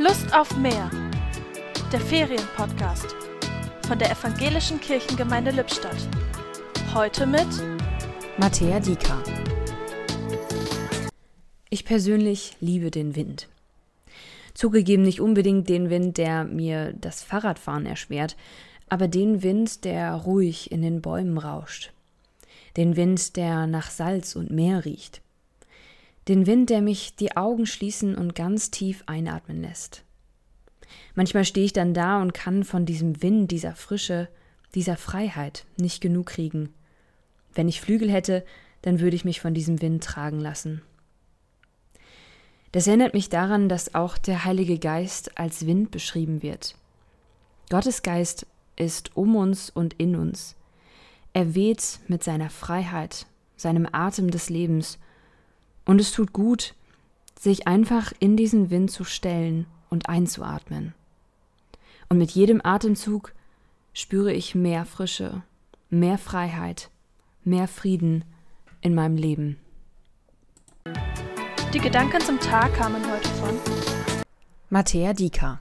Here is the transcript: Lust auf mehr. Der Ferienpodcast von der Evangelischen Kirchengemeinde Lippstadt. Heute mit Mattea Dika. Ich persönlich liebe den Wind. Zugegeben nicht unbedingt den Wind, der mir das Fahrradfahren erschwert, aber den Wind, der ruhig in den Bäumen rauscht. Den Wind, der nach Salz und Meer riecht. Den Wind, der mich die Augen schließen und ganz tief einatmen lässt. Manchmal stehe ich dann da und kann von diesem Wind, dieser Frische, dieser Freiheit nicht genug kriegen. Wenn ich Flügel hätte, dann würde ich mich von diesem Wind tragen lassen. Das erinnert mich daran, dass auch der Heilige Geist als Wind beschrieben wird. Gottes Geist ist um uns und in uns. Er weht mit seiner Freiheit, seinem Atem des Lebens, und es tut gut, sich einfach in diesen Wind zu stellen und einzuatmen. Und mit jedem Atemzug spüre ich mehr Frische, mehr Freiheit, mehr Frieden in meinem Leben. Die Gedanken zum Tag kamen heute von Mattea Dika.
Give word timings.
Lust 0.00 0.32
auf 0.32 0.56
mehr. 0.56 0.88
Der 1.92 1.98
Ferienpodcast 1.98 3.16
von 3.84 3.98
der 3.98 4.12
Evangelischen 4.12 4.80
Kirchengemeinde 4.80 5.50
Lippstadt. 5.50 5.96
Heute 6.94 7.26
mit 7.26 7.48
Mattea 8.38 8.78
Dika. 8.78 9.20
Ich 11.68 11.84
persönlich 11.84 12.56
liebe 12.60 12.92
den 12.92 13.16
Wind. 13.16 13.48
Zugegeben 14.54 15.02
nicht 15.02 15.20
unbedingt 15.20 15.68
den 15.68 15.90
Wind, 15.90 16.16
der 16.16 16.44
mir 16.44 16.92
das 16.92 17.24
Fahrradfahren 17.24 17.84
erschwert, 17.84 18.36
aber 18.88 19.08
den 19.08 19.42
Wind, 19.42 19.84
der 19.84 20.14
ruhig 20.14 20.70
in 20.70 20.82
den 20.82 21.02
Bäumen 21.02 21.38
rauscht. 21.38 21.92
Den 22.76 22.94
Wind, 22.94 23.34
der 23.34 23.66
nach 23.66 23.90
Salz 23.90 24.36
und 24.36 24.52
Meer 24.52 24.84
riecht. 24.84 25.22
Den 26.28 26.46
Wind, 26.46 26.68
der 26.68 26.82
mich 26.82 27.16
die 27.16 27.36
Augen 27.36 27.64
schließen 27.64 28.14
und 28.14 28.34
ganz 28.34 28.70
tief 28.70 29.02
einatmen 29.06 29.62
lässt. 29.62 30.04
Manchmal 31.14 31.44
stehe 31.44 31.64
ich 31.66 31.72
dann 31.72 31.94
da 31.94 32.20
und 32.20 32.34
kann 32.34 32.64
von 32.64 32.84
diesem 32.84 33.22
Wind, 33.22 33.50
dieser 33.50 33.74
Frische, 33.74 34.28
dieser 34.74 34.96
Freiheit 34.96 35.64
nicht 35.78 36.00
genug 36.00 36.26
kriegen. 36.26 36.74
Wenn 37.54 37.68
ich 37.68 37.80
Flügel 37.80 38.10
hätte, 38.10 38.44
dann 38.82 39.00
würde 39.00 39.16
ich 39.16 39.24
mich 39.24 39.40
von 39.40 39.54
diesem 39.54 39.80
Wind 39.80 40.04
tragen 40.04 40.38
lassen. 40.38 40.82
Das 42.72 42.86
erinnert 42.86 43.14
mich 43.14 43.30
daran, 43.30 43.68
dass 43.70 43.94
auch 43.94 44.18
der 44.18 44.44
Heilige 44.44 44.78
Geist 44.78 45.38
als 45.38 45.66
Wind 45.66 45.90
beschrieben 45.90 46.42
wird. 46.42 46.76
Gottes 47.70 48.02
Geist 48.02 48.46
ist 48.76 49.16
um 49.16 49.36
uns 49.36 49.70
und 49.70 49.94
in 49.94 50.14
uns. 50.14 50.54
Er 51.32 51.54
weht 51.54 52.00
mit 52.08 52.22
seiner 52.22 52.50
Freiheit, 52.50 53.26
seinem 53.56 53.88
Atem 53.90 54.30
des 54.30 54.50
Lebens, 54.50 54.98
und 55.88 56.02
es 56.02 56.12
tut 56.12 56.34
gut, 56.34 56.74
sich 57.40 57.66
einfach 57.66 58.12
in 58.20 58.36
diesen 58.36 58.68
Wind 58.68 58.90
zu 58.90 59.04
stellen 59.04 59.66
und 59.88 60.08
einzuatmen. 60.10 60.92
Und 62.10 62.18
mit 62.18 62.30
jedem 62.30 62.60
Atemzug 62.62 63.32
spüre 63.94 64.32
ich 64.34 64.54
mehr 64.54 64.84
Frische, 64.84 65.42
mehr 65.88 66.18
Freiheit, 66.18 66.90
mehr 67.42 67.66
Frieden 67.68 68.24
in 68.82 68.94
meinem 68.94 69.16
Leben. 69.16 69.58
Die 71.72 71.80
Gedanken 71.80 72.20
zum 72.20 72.38
Tag 72.38 72.74
kamen 72.74 73.02
heute 73.10 73.28
von 73.30 73.56
Mattea 74.68 75.14
Dika. 75.14 75.58